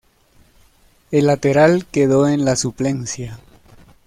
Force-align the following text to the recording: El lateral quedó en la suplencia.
El 1.11 1.27
lateral 1.27 1.85
quedó 1.91 2.27
en 2.27 2.43
la 2.43 2.55
suplencia. 2.55 3.39